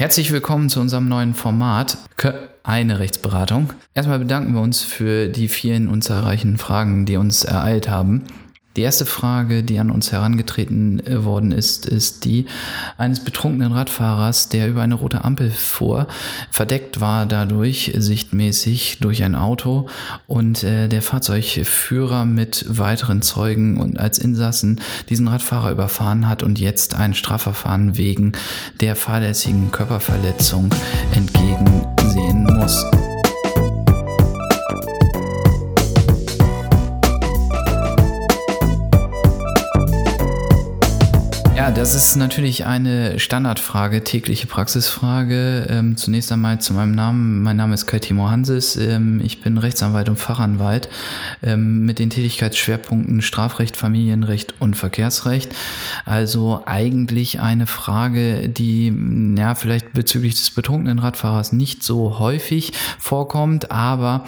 Herzlich 0.00 0.32
willkommen 0.32 0.70
zu 0.70 0.80
unserem 0.80 1.10
neuen 1.10 1.34
Format, 1.34 1.98
eine 2.62 3.00
Rechtsberatung. 3.00 3.74
Erstmal 3.92 4.18
bedanken 4.18 4.54
wir 4.54 4.62
uns 4.62 4.80
für 4.80 5.28
die 5.28 5.46
vielen 5.46 5.88
uns 5.88 6.56
Fragen, 6.56 7.04
die 7.04 7.18
uns 7.18 7.44
ereilt 7.44 7.90
haben. 7.90 8.24
Die 8.76 8.82
erste 8.82 9.04
Frage, 9.04 9.64
die 9.64 9.80
an 9.80 9.90
uns 9.90 10.12
herangetreten 10.12 11.04
äh, 11.04 11.24
worden 11.24 11.50
ist, 11.50 11.86
ist 11.86 12.24
die 12.24 12.46
eines 12.96 13.18
betrunkenen 13.18 13.72
Radfahrers, 13.72 14.48
der 14.48 14.68
über 14.68 14.82
eine 14.82 14.94
rote 14.94 15.24
Ampel 15.24 15.50
fuhr, 15.50 16.06
verdeckt 16.52 17.00
war 17.00 17.26
dadurch 17.26 17.92
sichtmäßig 17.96 18.98
durch 19.00 19.24
ein 19.24 19.34
Auto 19.34 19.88
und 20.28 20.62
äh, 20.62 20.86
der 20.86 21.02
Fahrzeugführer 21.02 22.24
mit 22.24 22.64
weiteren 22.68 23.22
Zeugen 23.22 23.80
und 23.80 23.98
als 23.98 24.18
Insassen 24.18 24.80
diesen 25.08 25.26
Radfahrer 25.26 25.72
überfahren 25.72 26.28
hat 26.28 26.44
und 26.44 26.60
jetzt 26.60 26.94
ein 26.94 27.14
Strafverfahren 27.14 27.96
wegen 27.96 28.32
der 28.80 28.94
fahrlässigen 28.94 29.72
Körperverletzung 29.72 30.72
entgegensehen 31.12 32.44
muss. 32.44 32.84
Das 41.68 41.94
ist 41.94 42.16
natürlich 42.16 42.64
eine 42.64 43.18
Standardfrage, 43.18 44.02
tägliche 44.02 44.46
Praxisfrage. 44.46 45.66
Ähm, 45.68 45.98
zunächst 45.98 46.32
einmal 46.32 46.58
zu 46.58 46.72
meinem 46.72 46.92
Namen. 46.92 47.42
Mein 47.42 47.58
Name 47.58 47.74
ist 47.74 47.86
Kai 47.86 47.98
Timo 47.98 48.30
Hanses. 48.30 48.76
Ähm, 48.76 49.20
ich 49.22 49.42
bin 49.42 49.58
Rechtsanwalt 49.58 50.08
und 50.08 50.16
Fachanwalt 50.16 50.88
ähm, 51.42 51.84
mit 51.84 51.98
den 51.98 52.08
Tätigkeitsschwerpunkten 52.08 53.20
Strafrecht, 53.20 53.76
Familienrecht 53.76 54.54
und 54.58 54.74
Verkehrsrecht. 54.74 55.54
Also 56.06 56.62
eigentlich 56.64 57.40
eine 57.40 57.66
Frage, 57.66 58.48
die 58.48 58.94
ja 59.36 59.54
vielleicht 59.54 59.92
bezüglich 59.92 60.36
des 60.36 60.52
betrunkenen 60.52 60.98
Radfahrers 60.98 61.52
nicht 61.52 61.82
so 61.82 62.18
häufig 62.18 62.72
vorkommt, 62.98 63.70
aber 63.70 64.24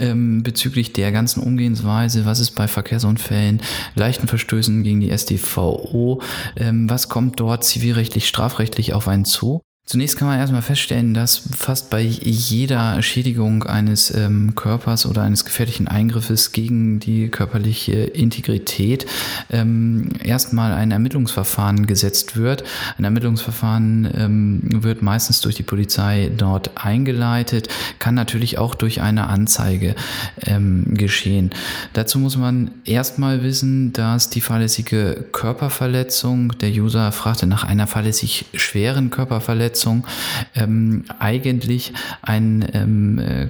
ähm, 0.00 0.42
bezüglich 0.42 0.92
der 0.92 1.12
ganzen 1.12 1.42
Umgehensweise, 1.42 2.24
was 2.24 2.40
ist 2.40 2.52
bei 2.52 2.68
Verkehrsunfällen, 2.68 3.60
leichten 3.94 4.28
Verstößen 4.28 4.82
gegen 4.82 5.00
die 5.00 5.16
StVO, 5.16 6.20
ähm, 6.56 6.88
was 6.88 7.08
kommt 7.08 7.40
dort 7.40 7.64
zivilrechtlich, 7.64 8.28
strafrechtlich 8.28 8.94
auf 8.94 9.08
einen 9.08 9.24
zu. 9.24 9.62
Zunächst 9.90 10.16
kann 10.16 10.28
man 10.28 10.38
erstmal 10.38 10.62
feststellen, 10.62 11.14
dass 11.14 11.42
fast 11.56 11.90
bei 11.90 12.00
jeder 12.00 13.02
Schädigung 13.02 13.64
eines 13.64 14.14
ähm, 14.14 14.54
Körpers 14.54 15.04
oder 15.04 15.22
eines 15.22 15.44
gefährlichen 15.44 15.88
Eingriffes 15.88 16.52
gegen 16.52 17.00
die 17.00 17.26
körperliche 17.26 17.94
Integrität 17.94 19.06
ähm, 19.50 20.10
erstmal 20.22 20.74
ein 20.74 20.92
Ermittlungsverfahren 20.92 21.86
gesetzt 21.86 22.36
wird. 22.36 22.62
Ein 22.98 23.04
Ermittlungsverfahren 23.04 24.08
ähm, 24.14 24.60
wird 24.84 25.02
meistens 25.02 25.40
durch 25.40 25.56
die 25.56 25.64
Polizei 25.64 26.30
dort 26.36 26.70
eingeleitet, 26.76 27.66
kann 27.98 28.14
natürlich 28.14 28.58
auch 28.58 28.76
durch 28.76 29.00
eine 29.00 29.26
Anzeige 29.26 29.96
ähm, 30.42 30.94
geschehen. 30.94 31.50
Dazu 31.94 32.20
muss 32.20 32.36
man 32.36 32.70
erstmal 32.84 33.42
wissen, 33.42 33.92
dass 33.92 34.30
die 34.30 34.40
fahrlässige 34.40 35.26
Körperverletzung, 35.32 36.56
der 36.60 36.70
User 36.70 37.10
fragte 37.10 37.48
nach 37.48 37.64
einer 37.64 37.88
fahrlässig 37.88 38.44
schweren 38.54 39.10
Körperverletzung, 39.10 39.69
Verletzung 39.70 40.06
ähm, 40.54 41.04
eigentlich 41.18 41.92
ein 42.22 42.68
ähm, 42.72 43.18
äh, 43.18 43.48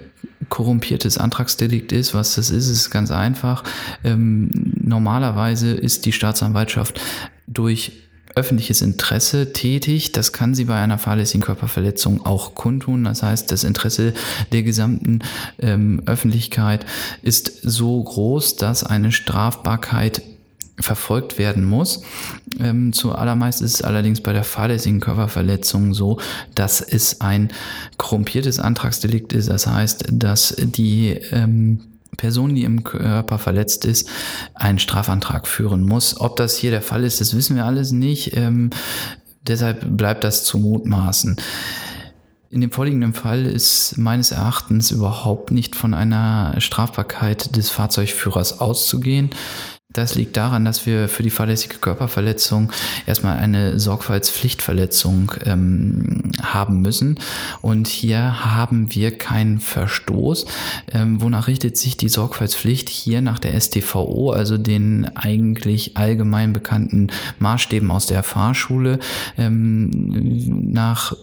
korrumpiertes 0.48 1.18
Antragsdelikt 1.18 1.92
ist. 1.92 2.14
Was 2.14 2.34
das 2.34 2.50
ist, 2.50 2.68
ist 2.68 2.90
ganz 2.90 3.10
einfach. 3.10 3.64
Ähm, 4.04 4.50
normalerweise 4.82 5.72
ist 5.72 6.06
die 6.06 6.12
Staatsanwaltschaft 6.12 7.00
durch 7.46 7.92
öffentliches 8.36 8.80
Interesse 8.80 9.52
tätig. 9.52 10.12
Das 10.12 10.32
kann 10.32 10.54
sie 10.54 10.66
bei 10.66 10.80
einer 10.80 10.98
fahrlässigen 10.98 11.42
Körperverletzung 11.42 12.24
auch 12.24 12.54
kundtun. 12.54 13.04
Das 13.04 13.22
heißt, 13.22 13.50
das 13.50 13.64
Interesse 13.64 14.12
der 14.52 14.62
gesamten 14.62 15.20
ähm, 15.58 16.02
Öffentlichkeit 16.06 16.86
ist 17.22 17.62
so 17.62 18.02
groß, 18.02 18.56
dass 18.56 18.84
eine 18.84 19.10
Strafbarkeit 19.10 20.22
verfolgt 20.80 21.38
werden 21.38 21.64
muss. 21.64 22.02
Ähm, 22.58 22.92
zu 22.92 23.12
allermeist 23.12 23.62
ist 23.62 23.74
es 23.74 23.82
allerdings 23.82 24.20
bei 24.20 24.32
der 24.32 24.44
fahrlässigen 24.44 25.00
Körperverletzung 25.00 25.94
so, 25.94 26.18
dass 26.54 26.80
es 26.80 27.20
ein 27.20 27.50
korrumpiertes 27.96 28.58
Antragsdelikt 28.58 29.32
ist. 29.32 29.48
Das 29.48 29.66
heißt, 29.66 30.06
dass 30.10 30.56
die 30.58 31.10
ähm, 31.32 31.80
Person, 32.16 32.54
die 32.54 32.64
im 32.64 32.84
Körper 32.84 33.38
verletzt 33.38 33.84
ist, 33.84 34.08
einen 34.54 34.78
Strafantrag 34.78 35.46
führen 35.46 35.84
muss. 35.84 36.20
Ob 36.20 36.36
das 36.36 36.56
hier 36.56 36.70
der 36.70 36.82
Fall 36.82 37.04
ist, 37.04 37.20
das 37.20 37.34
wissen 37.34 37.56
wir 37.56 37.64
alles 37.64 37.92
nicht. 37.92 38.36
Ähm, 38.36 38.70
deshalb 39.46 39.96
bleibt 39.96 40.24
das 40.24 40.44
zu 40.44 40.58
mutmaßen. 40.58 41.36
In 42.50 42.60
dem 42.60 42.72
vorliegenden 42.72 43.14
Fall 43.14 43.46
ist 43.46 43.96
meines 43.96 44.32
Erachtens 44.32 44.90
überhaupt 44.90 45.52
nicht 45.52 45.76
von 45.76 45.94
einer 45.94 46.60
Strafbarkeit 46.60 47.56
des 47.56 47.70
Fahrzeugführers 47.70 48.60
auszugehen. 48.60 49.30
Das 49.92 50.14
liegt 50.14 50.36
daran, 50.36 50.64
dass 50.64 50.86
wir 50.86 51.08
für 51.08 51.24
die 51.24 51.30
fahrlässige 51.30 51.76
Körperverletzung 51.76 52.70
erstmal 53.06 53.38
eine 53.38 53.80
Sorgfaltspflichtverletzung 53.80 55.32
ähm, 55.44 56.30
haben 56.40 56.80
müssen. 56.80 57.18
Und 57.60 57.88
hier 57.88 58.44
haben 58.44 58.94
wir 58.94 59.16
keinen 59.18 59.58
Verstoß. 59.58 60.46
Ähm, 60.92 61.20
wonach 61.20 61.48
richtet 61.48 61.76
sich 61.76 61.96
die 61.96 62.08
Sorgfaltspflicht? 62.08 62.88
Hier 62.88 63.20
nach 63.20 63.40
der 63.40 63.60
StVO, 63.60 64.30
also 64.30 64.58
den 64.58 65.10
eigentlich 65.16 65.96
allgemein 65.96 66.52
bekannten 66.52 67.08
Maßstäben 67.40 67.90
aus 67.90 68.06
der 68.06 68.22
Fahrschule, 68.22 69.00
ähm, 69.36 69.90
nach 70.72 71.14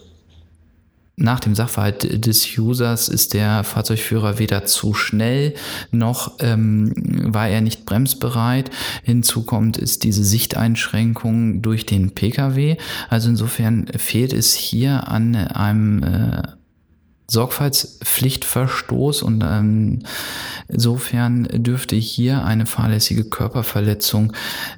nach 1.18 1.40
dem 1.40 1.54
Sachverhalt 1.54 2.26
des 2.26 2.46
Users 2.56 3.08
ist 3.08 3.34
der 3.34 3.64
Fahrzeugführer 3.64 4.38
weder 4.38 4.64
zu 4.64 4.94
schnell 4.94 5.54
noch 5.90 6.36
ähm, 6.38 6.92
war 7.32 7.48
er 7.48 7.60
nicht 7.60 7.84
bremsbereit. 7.86 8.70
Hinzu 9.02 9.42
kommt 9.42 9.76
ist 9.76 10.04
diese 10.04 10.24
Sichteinschränkung 10.24 11.60
durch 11.60 11.86
den 11.86 12.12
Pkw. 12.12 12.76
Also 13.10 13.28
insofern 13.28 13.86
fehlt 13.96 14.32
es 14.32 14.54
hier 14.54 15.08
an 15.08 15.34
einem 15.34 16.02
äh, 16.04 16.42
Sorgfaltspflichtverstoß 17.30 19.22
und 19.22 19.44
ähm, 19.46 19.98
insofern 20.68 21.48
dürfte 21.52 21.96
hier 21.96 22.44
eine 22.44 22.64
fahrlässige 22.64 23.24
Körperverletzung 23.24 24.32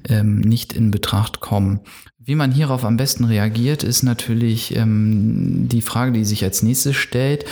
ähm, 0.08 0.40
nicht 0.40 0.72
in 0.72 0.90
Betracht 0.90 1.40
kommen. 1.40 1.80
Wie 2.22 2.34
man 2.34 2.52
hierauf 2.52 2.84
am 2.84 2.98
besten 2.98 3.24
reagiert, 3.24 3.82
ist 3.82 4.02
natürlich 4.02 4.76
ähm, 4.76 5.68
die 5.68 5.80
Frage, 5.80 6.12
die 6.12 6.26
sich 6.26 6.44
als 6.44 6.62
nächstes 6.62 6.94
stellt. 6.96 7.46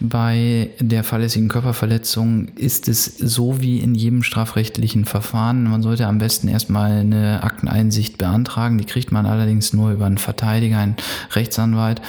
Bei 0.00 0.70
der 0.80 1.04
fahrlässigen 1.04 1.48
Körperverletzung 1.48 2.48
ist 2.56 2.88
es 2.88 3.04
so 3.04 3.60
wie 3.60 3.78
in 3.78 3.94
jedem 3.94 4.24
strafrechtlichen 4.24 5.04
Verfahren. 5.04 5.62
Man 5.62 5.82
sollte 5.82 6.08
am 6.08 6.18
besten 6.18 6.48
erstmal 6.48 6.98
eine 6.98 7.44
Akteneinsicht 7.44 8.18
beantragen. 8.18 8.76
Die 8.78 8.86
kriegt 8.86 9.12
man 9.12 9.24
allerdings 9.24 9.72
nur 9.72 9.92
über 9.92 10.06
einen 10.06 10.18
Verteidiger, 10.18 10.78
einen 10.78 10.96
Rechtsanwalt 11.30 12.02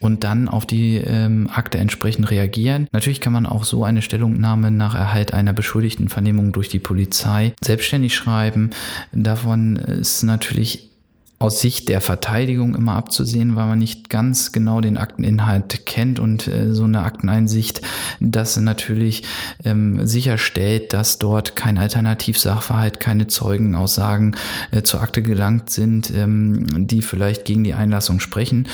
und 0.00 0.24
dann 0.24 0.48
auf 0.48 0.66
die 0.66 0.96
ähm, 0.96 1.48
Akte 1.52 1.78
entsprechend 1.78 2.32
reagieren. 2.32 2.88
Natürlich 2.90 3.20
kann 3.20 3.32
man 3.32 3.46
auch 3.46 3.62
so 3.62 3.84
eine 3.84 4.02
Stellungnahme 4.02 4.72
nach 4.72 4.96
Erhalt 4.96 5.32
einer 5.32 5.52
beschuldigten 5.52 6.08
Vernehmung 6.08 6.50
durch 6.50 6.68
die 6.68 6.80
Polizei 6.80 7.54
selbstständig 7.62 8.16
schreiben. 8.16 8.70
Davon 9.12 9.76
ist 9.76 10.24
natürlich 10.24 10.90
aus 11.38 11.60
Sicht 11.60 11.88
der 11.88 12.00
Verteidigung 12.00 12.74
immer 12.74 12.94
abzusehen, 12.94 13.56
weil 13.56 13.66
man 13.66 13.78
nicht 13.78 14.08
ganz 14.08 14.52
genau 14.52 14.80
den 14.80 14.96
Akteninhalt 14.96 15.84
kennt 15.84 16.18
und 16.18 16.46
äh, 16.46 16.72
so 16.72 16.84
eine 16.84 17.02
Akteneinsicht 17.02 17.82
das 18.20 18.56
natürlich 18.56 19.24
ähm, 19.64 20.06
sicherstellt, 20.06 20.92
dass 20.92 21.18
dort 21.18 21.56
kein 21.56 21.76
Alternativsachverhalt, 21.76 23.00
keine 23.00 23.26
Zeugenaussagen 23.26 24.36
äh, 24.70 24.82
zur 24.82 25.02
Akte 25.02 25.22
gelangt 25.22 25.70
sind, 25.70 26.12
ähm, 26.14 26.86
die 26.86 27.02
vielleicht 27.02 27.44
gegen 27.44 27.64
die 27.64 27.74
Einlassung 27.74 28.20
sprechen. 28.20 28.68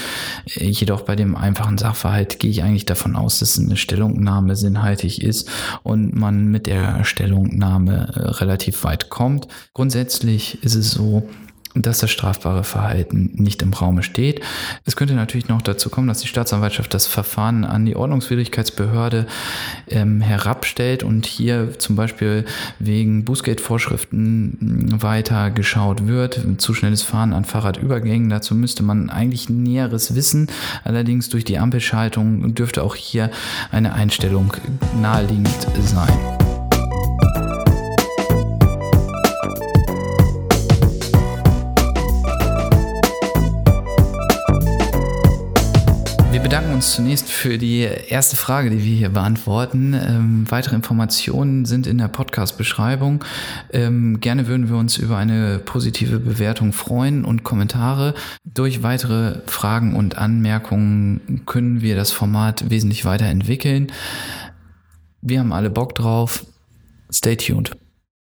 Äh, 0.55 0.67
jedoch 0.67 1.03
bei 1.03 1.17
dem 1.17 1.37
einfachen 1.37 1.79
Sachverhalt 1.79 2.39
gehe 2.39 2.51
ich 2.51 2.63
eigentlich 2.63 2.87
davon 2.87 3.17
aus, 3.17 3.39
dass 3.41 3.59
eine 3.59 3.77
Stellungnahme 3.77 4.55
sinnhaltig 4.55 5.23
ist 5.23 5.51
und 5.83 6.15
man 6.15 6.49
mit 6.49 6.67
der 6.67 7.05
Stellungnahme 7.05 8.13
äh, 8.15 8.21
relativ 8.21 8.85
weit 8.85 9.09
kommt. 9.09 9.49
Grundsätzlich 9.73 10.63
ist 10.63 10.75
es 10.75 10.91
so, 10.91 11.29
dass 11.75 11.99
das 11.99 12.11
strafbare 12.11 12.65
Verhalten 12.65 13.31
nicht 13.35 13.63
im 13.63 13.73
Raume 13.73 14.03
steht. 14.03 14.41
Es 14.85 14.97
könnte 14.97 15.15
natürlich 15.15 15.49
noch 15.49 15.63
dazu 15.63 15.89
kommen, 15.89 16.09
dass 16.09 16.21
die 16.21 16.29
Staatsanwaltschaft 16.29 16.93
das 16.93 17.07
Verfahren 17.07 17.65
an 17.65 17.87
die 17.87 17.95
Ordnungswidrigkeitsbehörde 17.95 19.27
ähm, 19.89 20.21
herabstellt 20.21 21.05
und 21.05 21.27
hier 21.27 21.79
zum 21.79 21.95
Beispiel 21.95 22.45
wegen 22.79 23.25
Bußgeldvorschriften 23.25 24.57
hm, 24.61 25.03
weiter 25.03 25.51
geschaut 25.51 26.07
wird. 26.07 26.41
Zu 26.59 26.75
schnelles 26.75 27.03
Fahren 27.03 27.33
an 27.33 27.45
Fahrradübergängen. 27.45 28.31
Dazu 28.31 28.55
müsste 28.55 28.83
man 28.83 29.09
eigentlich 29.09 29.49
Näheres 29.49 30.15
wissen. 30.15 30.49
Allerdings 30.85 31.29
durch 31.29 31.45
die 31.45 31.59
Ampelschaltung 31.59 32.55
dürfte 32.55 32.83
auch 32.83 32.97
hier 32.97 33.31
eine 33.71 33.93
Einstellung 33.93 34.53
naheliegend 35.01 35.49
sein. 35.83 36.40
Uns 46.81 46.93
zunächst 46.95 47.31
für 47.31 47.59
die 47.59 47.81
erste 47.83 48.37
Frage, 48.37 48.71
die 48.71 48.83
wir 48.83 48.97
hier 48.97 49.11
beantworten. 49.11 49.93
Ähm, 49.93 50.51
weitere 50.51 50.77
Informationen 50.77 51.67
sind 51.67 51.87
in 51.87 51.99
der 51.99 52.09
Podcast-Beschreibung. 52.09 53.23
Ähm, 53.71 54.19
gerne 54.21 54.47
würden 54.47 54.71
wir 54.71 54.79
uns 54.79 54.97
über 54.97 55.19
eine 55.19 55.59
positive 55.59 56.19
Bewertung 56.21 56.73
freuen 56.73 57.27
und 57.27 57.45
Kommentare. 57.45 58.15
Durch 58.45 58.83
weitere 58.83 59.43
Fragen 59.45 59.95
und 59.95 60.17
Anmerkungen 60.17 61.43
können 61.45 61.83
wir 61.83 61.97
das 61.97 62.13
Format 62.13 62.71
wesentlich 62.71 63.05
weiterentwickeln. 63.05 63.93
Wir 65.21 65.41
haben 65.41 65.53
alle 65.53 65.69
Bock 65.69 65.95
drauf. 65.95 66.47
Stay 67.13 67.37
tuned. 67.37 67.77